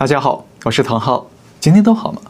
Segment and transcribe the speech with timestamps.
[0.00, 1.26] 大家好，我是唐浩，
[1.58, 2.22] 今天都好吗？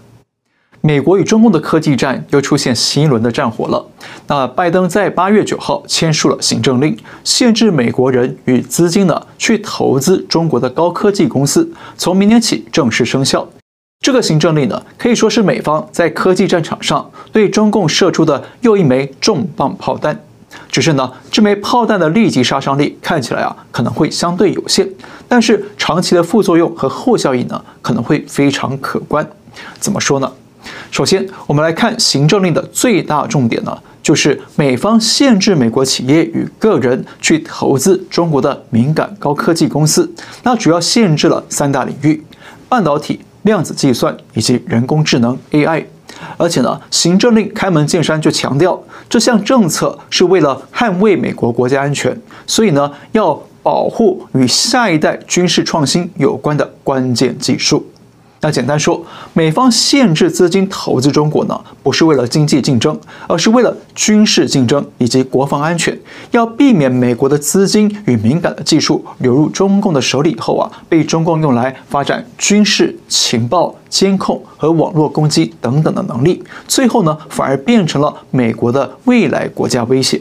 [0.80, 3.86] 美国与中共的科技战又出现新一轮的战火了。
[4.26, 13.46] 那拜登在八月九号签署了行政令，限制美国人与资金呢去投资中国的高科技公司，从明年起正式生效。
[14.00, 20.18] 这个行政令呢，可以说是美方在科技战场上对中共射出的又一枚重磅炮弹。
[20.70, 24.88] 只是呢，这枚炮弹的立即杀伤力看起来啊，可能会相对有限，
[25.26, 29.26] 但是长期的副作用和后效应呢，可能会非常可观。
[29.78, 30.32] 怎么说呢？
[30.90, 40.10] 首先，我们来看行政令的最大重点呢，就是美方限制美国企业与个人去投资中国的敏感高科技公司。
[40.42, 42.22] 那主要限制了三大领域：
[42.68, 45.84] 半导体、量子计算以及人工智能 AI。
[46.36, 57.86] 而且呢，行政令开门见山就强调，这项政策是为了捍卫美国国家安全，所以呢，要保护与下一代军事创新有关的关键技术。
[58.40, 65.98] 那简单说，美方限制资金投资中国呢，不是为了经济竞争，而是为了军事竞争以及国防安全，
[66.30, 80.20] 要避免美国的资金与敏感的技术流入中共的手里以后啊，被中共用来发展军事、情报、监控和网络攻击等等的能力，最后呢，反而变成了美国的未来国家威胁。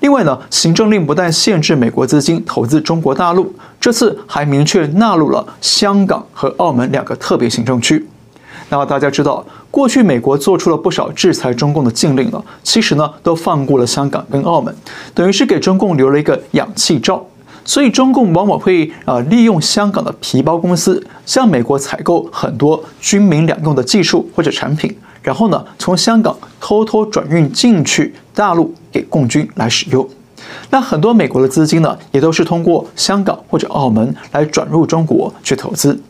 [0.00, 8.06] 另外呢，行政令不但限制美国资金投资中国大陆，这次还明确纳入了香港和澳门两个特别行政区。
[8.70, 14.74] 那大家知道，过去美国做出了不少制裁中共的禁令了，其实呢都放过了香港跟澳门，
[15.12, 17.24] 等于是给中共留了一个氧气罩。
[17.66, 24.94] 所以中共往往会呃利用香港的皮包公司向美国采购很多军民两用的技术或者产品。
[25.22, 30.08] 然后呢，从香港偷偷转运进去大陆给共军来使用。
[30.70, 36.00] 那很多美国的资金呢，也都是通过香港或者澳门来转入中国去投资。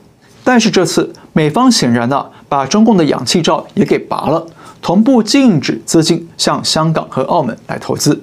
[0.43, 4.47] 但是这次美方显然呢，把中共的氧气罩也给拔了，
[4.83, 8.23] 同步禁止资金向香港和澳门来投资。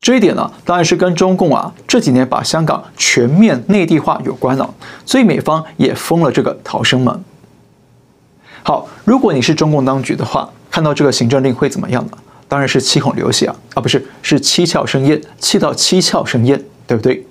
[0.00, 4.72] 这一点呢，当然是跟中共啊这几年把香港全面内地化有关了。
[5.04, 7.24] 所以美方也封了这个逃生门。
[8.62, 12.12] 好，如果你是中共当局的话，看到这个行政令会怎么样呢？
[12.48, 17.26] 当然是七孔流血啊，啊不是，是七窍生烟，气到七窍生烟，对不对？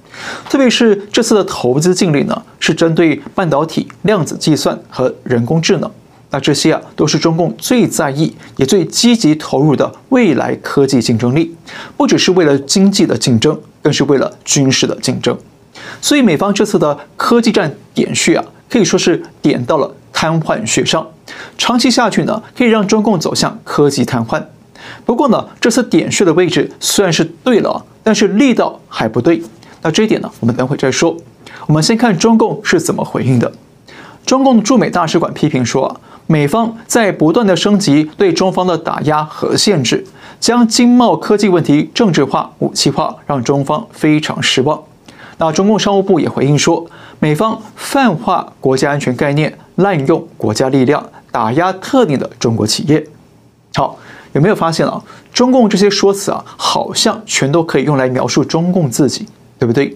[0.50, 5.92] 特别是这次的投资禁令呢，是针对半导体、量子计算和人工智能，
[6.32, 11.56] 那这些啊都是中共最在意也最积极投入的未来科技竞争力，
[11.98, 15.38] 不只是为了经济的竞争，更是为了军事的竞争。
[16.02, 21.06] 所以美方这次的科技战点穴啊，可以说是点到了瘫痪穴上。
[21.58, 24.42] 长期下去呢，可以让中共走向科技瘫痪。
[25.06, 29.42] 不过呢，这次点穴的位置虽然是对了，但是力道还不对。
[29.82, 31.16] 那这一点呢，我们等会再说。
[31.68, 33.52] 我们先看中共是怎么回应的。
[34.26, 40.06] 中共驻美大使馆批评说，美方在不断的升级对中方的打压和限制，
[40.40, 44.82] 将经贸科技问题政治化、武器化，让中方非常失望。
[45.38, 46.88] 那中共商务部也回应说，
[47.20, 51.06] 美方泛化国家安全概念，滥用国家力量。
[51.32, 53.06] 打压特定的中国企业，
[53.74, 54.00] 好，
[54.36, 55.02] 有没有发现啊？
[55.34, 59.26] 中共这些说辞啊，好像全都可以用来描述中共自己，
[59.58, 59.96] 对不对？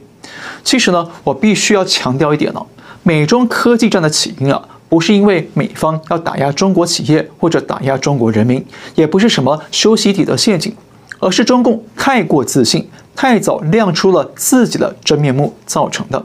[0.63, 2.65] 其实呢，我必须要强调一点哦，
[3.03, 10.73] 美中科技战的起因啊，不是因为美方要打压中国企业或者打压中国人民，也不是什么修昔底德陷阱，
[11.19, 16.23] 而是中共太过自信，太早亮出了自己的真面目造成的。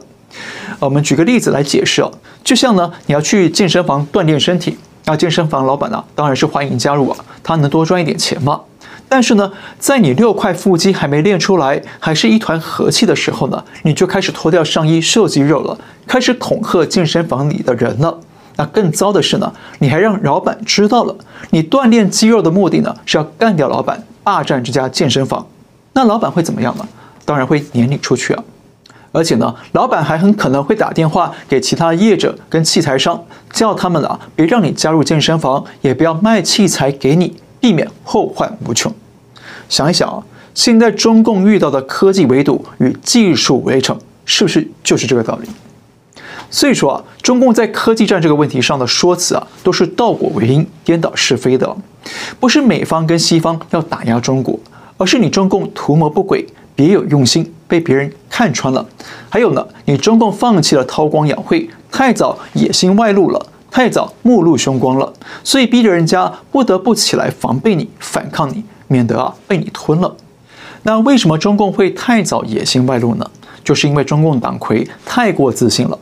[0.79, 2.09] 我们举个例子来解释啊，
[2.45, 4.77] 就像呢，你要去健身房锻炼身体。
[5.05, 8.61] 那健身房老板呢，当然是欢迎加入啊，他能多赚一点钱吗。
[9.07, 15.77] 但是呢，在你六块腹肌还没练出来，还是一团和气的时候呢，你就开始脱掉上衣秀肌肉了，
[16.07, 18.19] 开始恐吓健身房里的人了。
[18.57, 21.15] 那更糟的是呢，你还让老板知道了，
[21.51, 25.45] 你锻炼肌肉的目的呢，是要干掉老板，霸占这家健身房。
[25.93, 26.87] 那老板会怎么样呢？
[27.25, 28.43] 当然会撵你出去啊。
[29.15, 38.93] 而且呢，老板还很可能会打电话给其他业者跟器材商，叫他们啊，别让你加入健身房，也不要卖器材给你，避免后患无穷。
[39.69, 40.21] 想一想啊，
[40.53, 45.47] 现在中共遇到的科技围堵与技术围城，是不是就是这个道理？
[46.51, 51.73] 所以说啊，中共在科技战这个问题上的说辞啊，都是倒果为因、颠倒是非的，
[52.37, 54.59] 不是美方跟西方要打压中国，
[54.97, 56.45] 而是你中共图谋不轨。
[56.75, 58.85] 别有用心，被别人看穿了。
[59.29, 65.11] 还有呢，你中共放弃了韬光养晦，太早野心外露了，太早目露凶光了，
[65.43, 70.15] 所以逼着人家不得不起来防备你、反抗你，免得啊被你吞了。
[70.83, 73.25] 那为什么中共会太早野心外露呢？
[73.63, 75.97] 就是因为中共党魁太过自信了。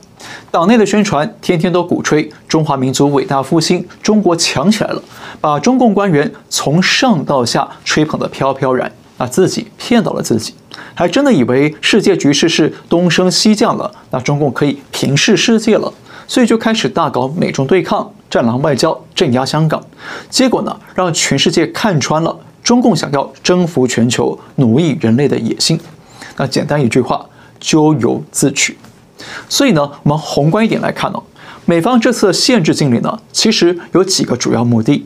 [0.51, 5.01] 党内的宣传天天都鼓吹中华民族伟大复兴，中国强起来了，
[5.39, 10.53] 把中共官员从上到下吹捧得飘飘然，那自己骗到了自己，
[10.93, 15.91] 还真的以为世界局势是东升西降了，那中共可以平视世界了，
[16.27, 19.81] 所以就开始大搞美中对抗、战狼外交、镇压香港，
[20.29, 25.79] 结果呢，让全世界看穿了中共想要征服全球、奴役人类的野心。
[26.37, 27.25] 那简单一句话，
[27.59, 28.77] 咎由自取。
[29.47, 31.19] 所以呢，我们宏观一点来看呢，
[31.65, 35.05] 美方这次限制禁令呢，其实有几个主要目的：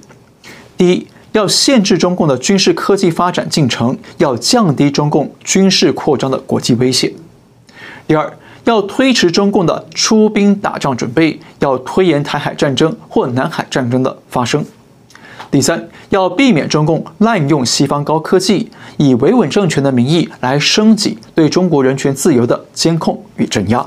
[0.78, 7.12] 第一，要限制中共的军事科技发展进程，要降低中共军事扩张的国际威胁；
[8.08, 8.32] 第二，
[8.64, 14.62] 要推迟中共的出兵打仗准备，要推延台海战争或南海战争的发生；
[15.52, 23.86] 第三，要避免中共滥用西方高科技，以维稳政权的名义来升级对中国人权自由的监控与镇压。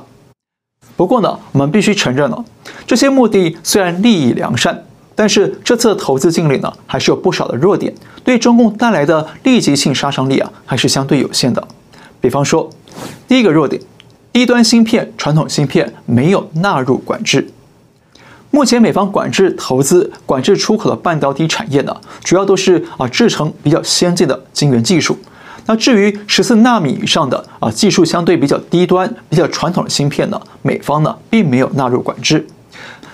[0.96, 2.44] 不过呢，我们必须承认了，
[2.86, 4.84] 这些目的虽然利益良善，
[5.20, 7.92] 但是这次的投资禁令呢，还是有不少的弱点，
[8.24, 11.62] 对中共带来的立即性杀伤力啊，还是相对有限的。
[12.22, 12.70] 比方说，
[13.28, 13.82] 第一个弱点，
[14.32, 17.50] 低端芯片、传统芯片没有纳入管制。
[18.50, 21.94] 目前美方管制投资、管制出口的半导体产业呢，
[22.24, 25.18] 主要都是啊制成比较先进的晶圆技术。
[25.66, 32.46] 那至于十四纳米以上的啊技术相对比较低端、比较传统的芯片呢，美方呢并没有纳入管制。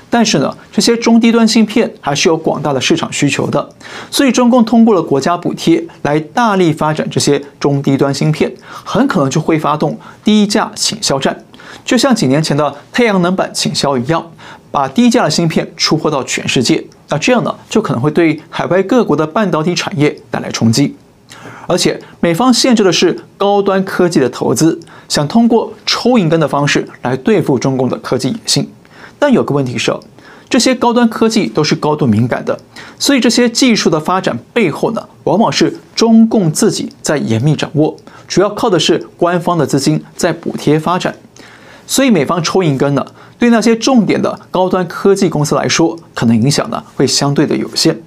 [0.08, 3.69] 但是呢，这些中低端芯片还是有广大的市场需求的，
[4.11, 8.53] 所以中共通过了国家补贴来大力发展这些中低端芯片，
[8.85, 11.44] 很可能就会发动低价倾销战，
[11.85, 14.31] 就像几年前的太阳能板倾销一样，
[14.70, 16.82] 把低价的芯片出货到全世界。
[17.09, 20.97] 那这样呢，就可能会对海外各国的半导体产业带来冲击。
[21.69, 28.70] 而且，美方限制的是高端科技的投资，想通过抽银根的方式来对付中共的科技野心。
[29.19, 29.93] 但有个问题是，
[30.49, 32.59] 这些高端科技都是高度敏感的，
[32.99, 37.97] 所以这些技术的发展背后呢，往往是中共自己在严密掌握，
[38.29, 41.15] 主要靠的是官方的资金在补贴发展。
[41.89, 43.05] 所以美方抽银根呢，
[43.39, 48.01] 对那些重点的高端科技公司来说，可能影响呢会相对的有限。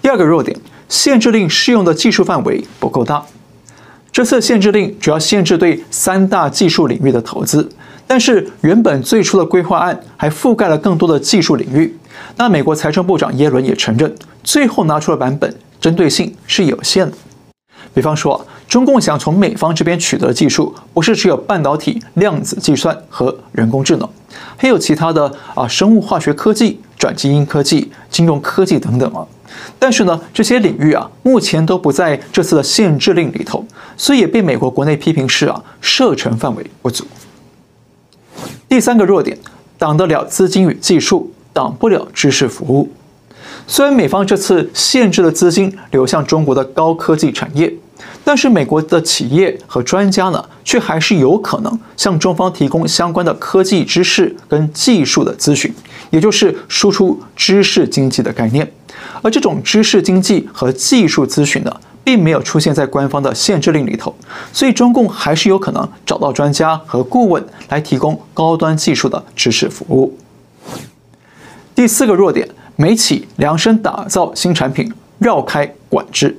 [0.00, 0.58] 第二个弱点，
[0.88, 3.24] 限制令适用的技术范围不够大。
[4.10, 7.68] 这次限制令主要限制对三大技术领域的投资，
[8.06, 11.96] 但是原本最初的规划案还覆盖了更多的技术领域。
[12.36, 14.12] 那美国财政部长耶伦也承认，
[14.42, 17.16] 最后拿出的版本针对性是有限的。
[17.94, 24.08] 比方说，中共想从美方这边取得技术，不是只有半导体、量子计算和人工智能，
[24.56, 29.24] 还有其他的啊生物化学科技、转基因科技、金融科技等等啊。
[29.78, 33.64] 但是呢，这些领域啊，目前都不在这次的限制令里头，
[33.96, 37.04] 所以也被美国国内批评是啊，射程范围不足。
[38.68, 39.38] 第三个弱点，
[39.78, 42.90] 挡得了资金与技术，挡不了知识服务。
[43.66, 47.72] 虽然美方这次限制了资金流向中国的高科技产业，
[48.24, 55.72] 但是美国的企业和专家呢，却还是有可能向中方提供相关的科技知识跟技术的咨询，
[56.10, 58.70] 也就是输出知识经济的概念。
[59.22, 64.14] 而这种知识经济和技术咨询呢，并没有出现在官方的限制令里头，
[64.52, 70.16] 所以中共还是有可能找到专家和顾问来提供高端技术的知识服务。
[71.74, 76.36] 第四个弱点，美企量身打造新产品，绕开管制。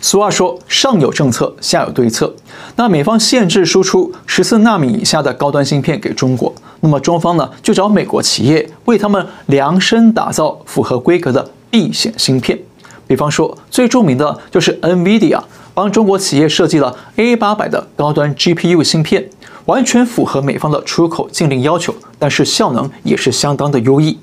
[0.00, 2.34] 俗话说，上有政策，下有对策。
[2.76, 11.50] 那美方限制输出十四纳米以下的高端芯片给中国，那么中方呢，就找美国企业为他们量身打造符合规格的。
[11.68, 12.58] 避险芯片，
[13.06, 15.38] 比方说最著名的就是 NVIDIA
[15.74, 19.28] 帮中国企业设计了 A800 的高端 GPU 芯片，
[19.66, 24.18] 完全符合美方的出口禁令要求，但是效能也是相当的优异。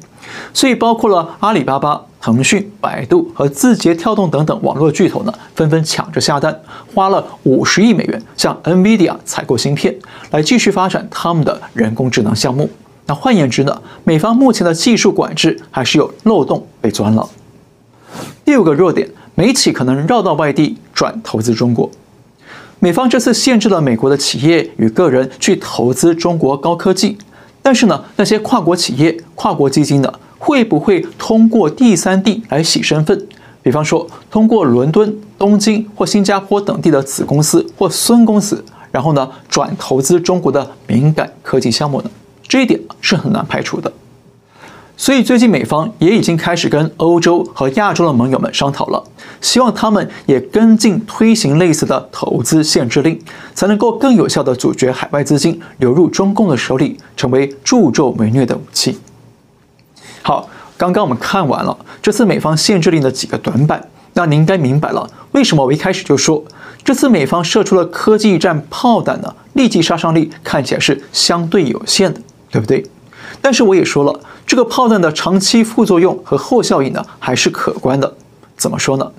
[0.51, 6.57] 所以包括了阿里巴巴、腾讯、百度和字节跳动等等网络巨头呢，纷纷抢着下单，
[6.95, 9.93] 花了五十亿美元向 NVIDIA 采购芯片，
[10.31, 12.69] 来继续发展他们的人工智能项目。
[13.07, 17.29] 那换言之呢，美方目前的技术管制还是有漏洞被钻了。
[18.45, 21.91] 第五个弱点，美企可能绕到外地转投资中国。
[22.79, 27.17] 美方这次限制了美国的企业与个人去投资中国高科技，
[27.61, 30.13] 但是呢，那些跨国企业、跨国基金呢，
[30.45, 33.17] 会不会通过第三地来洗身份？
[33.61, 42.11] 比方说，通过伦敦、东京或新加坡等地的子公司或孙公司，然后呢，转投资中国的敏感科技项目呢？
[42.45, 43.89] 这一点是很难排除的。
[44.97, 49.01] 所以最近美方也已经开始跟欧洲和亚洲的盟友们商讨了，
[49.39, 53.17] 希望他们也跟进推行类似的投资限制令，
[53.55, 58.97] 才能够更有效地阻绝海外资金流入中共的手里，成为助纣为虐的武器。
[60.23, 66.41] 好，刚刚我们看完了这次美方限制令的几个短板，那您应该明白了为什么我一开始就说
[66.81, 69.35] 这次美方射出了科技战炮弹呢？
[69.53, 72.83] 立即杀伤力看起来是相对有限的，对不对？
[73.41, 78.15] 但是我也说了，这个炮弹的长期副作用和后效应呢，还是可观的。
[78.55, 79.11] 怎么说呢？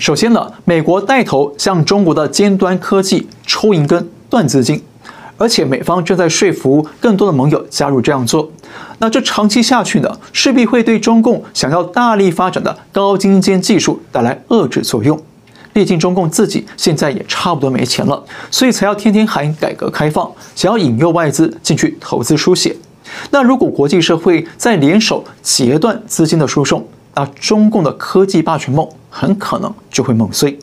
[0.00, 4.82] 首先呢，美国带头向中国的尖端科技抽银根、断资金，
[5.36, 8.50] 而且美方正在说服更多的盟友加入这样做。
[8.98, 15.20] 那这长期下去呢，势必会对中共想要大力发展的高精尖技术带来遏制作用。
[15.72, 22.74] 毕竟中共自己现在也差不多没钱了，所以才要天天喊改革开放，想要引诱外资进去投资输血。
[23.30, 30.58] 那如果国际社会再联手截断资金的输送，那中共的科技霸权梦很可能就会梦碎。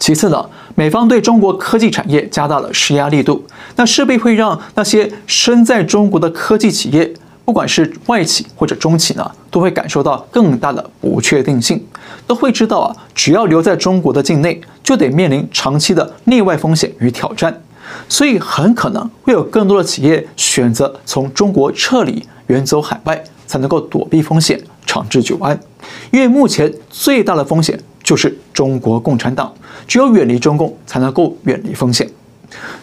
[0.00, 3.44] 其次呢，美方对中国科技产业加大了施压力度，
[3.76, 7.12] 那势必会让那些身在中国的科技企业，
[7.44, 11.86] 不管是外企或者中企呢，都会感受到更大的不确定性，
[12.26, 17.62] 都会知道啊，只要留在中国的境内，就得面临长期的内外风险与挑战。
[18.08, 25.60] 所以很可能会有更多的企业选择从中国撤离，远走海外，才能够躲避风险，长治久安。
[26.10, 27.78] 因为目前最大的风险
[28.10, 29.54] 就是中国共产党，
[29.86, 32.10] 只有远离中共，才能够远离风险。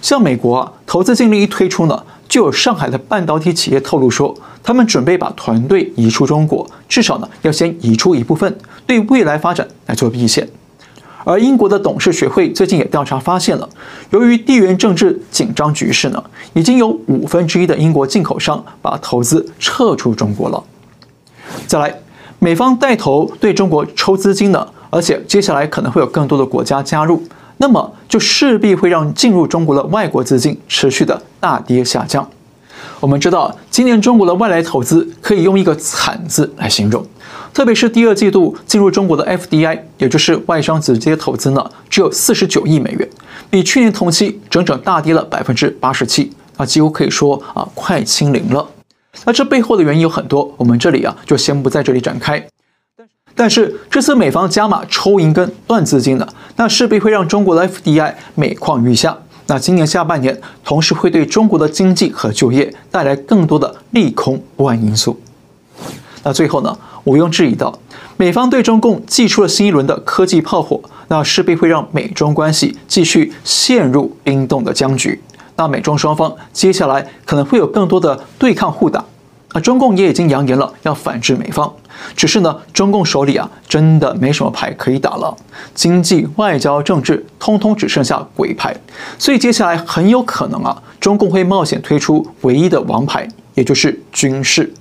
[0.01, 10.47] 像美国啊，投资禁令一推出呢，就有上海的半导体企业透露说，他们准备把团队移出中国，至少呢要先移出一部分，对未来发展来做避险。
[11.25, 13.67] 而英国的董事学会最近也调查发现了，
[14.11, 20.63] 由于地缘政治紧张局势呢，已经有五分之一的英国进口商把投资撤出中国了。
[21.67, 21.93] 再来，
[22.39, 24.65] 美方带头对中国抽资金呢，
[24.97, 27.21] 而且接下来可能会有更多的国家加入，
[27.57, 32.27] 那么就势必会让进入中国的外国资金持续的大跌下降。
[32.99, 37.05] 我们知道，今年中国的外来投资可以用一个“惨”字来形容。
[37.53, 43.07] 特别是第二季度进入中国的 FDI，也就是外商直接投资呢，只有四十九亿美元，
[43.51, 48.67] 比去年同期整整大跌了百分之八十七，啊，几乎可以说啊，快清零了。
[49.25, 52.43] 那这背后的原因有很多，我们这里啊就先不在这里展开。
[53.37, 59.15] 但是这次美方加码抽银根断资金呢，那势必会让中国的 FDI 每况愈下。
[59.45, 65.17] 那今年下半年，同时会对中国的经济和就业带来更多的利空不安因素。
[66.23, 67.71] 那最后呢，毋庸置疑的，
[68.17, 75.21] 美方对中共祭出了新一轮的科技炮火，那势必会让美中关系继续陷入冰冻的僵局。
[75.55, 79.05] 那美中双方接下来可能会有更多的对抗互打。
[79.53, 81.73] 那中共也已经扬言了要反制美方，
[82.15, 85.35] 只是呢，中共手里啊真的没什么牌可以打了，
[85.73, 88.75] 经济、外交、政治通通只剩下鬼牌，
[89.17, 94.71] 所以接下来很有可能啊，中共会冒险推出唯一的王牌，也就是军事。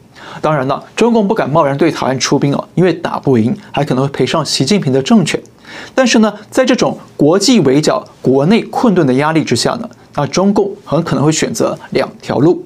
[0.41, 5.41] 当然了，中共不敢贸然对台湾出兵了，因为打不赢，还可能会赔上习近平的政权。
[5.95, 12.65] 但是呢，在这种国际围剿、国内困顿的压力之下呢，那中共很可能会选择两条路。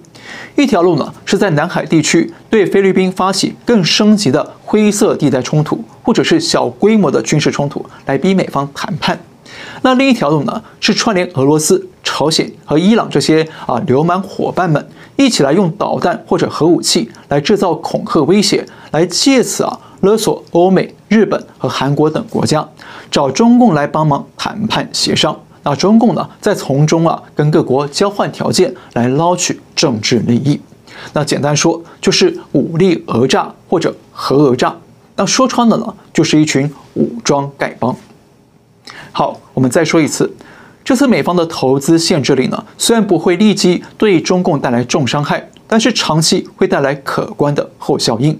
[0.56, 9.18] 一条路呢，是在南海地区对菲律宾发起更升级的灰色地带冲突，或者是小规模的军事冲突，来逼美方谈判。
[9.82, 14.88] 那另一条路呢，是串联俄罗斯、朝鲜和伊朗这些啊流氓伙伴们。
[15.16, 22.66] 一起来用导弹或者核武器来制造恐吓威胁，来借此啊勒索欧美、日本和韩国等国家，
[23.10, 25.38] 找中共来帮忙谈判协商。
[25.62, 30.60] 那中共呢，再从中啊跟各国交换条件来捞取政治利益。
[31.12, 34.74] 那简单说就是武力讹诈或者核讹诈。
[35.16, 37.94] 那说穿了呢，就是一群武装丐帮。
[39.12, 40.32] 好，我们再说一次。
[40.82, 48.38] 这次美方的投资限制令呢，虽然不会立即对中共带来重伤害，但是长期会带来可观的后效应。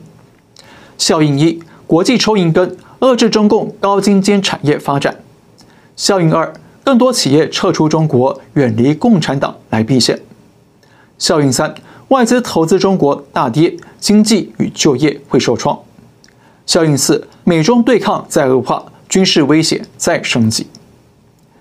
[0.97, 5.12] 效应一：国际抽银根，遏制中共高精尖产业发展；
[5.97, 6.53] 效应二：
[6.85, 10.17] 更多企业撤出中国，远离共产党来避险；
[11.19, 11.75] 效应三：
[12.09, 15.77] 外资投资中国大跌，经济与就业会受创；
[16.67, 20.67] 效应四：美中对抗在恶化，军事威胁在升级。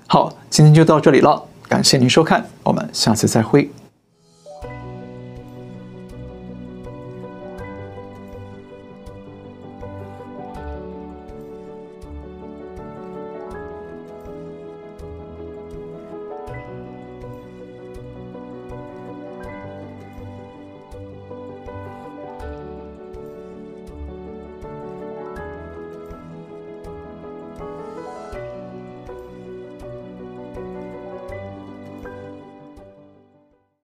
[0.07, 3.69] 好，今天就到这里了，感谢您收看，我们下次再会。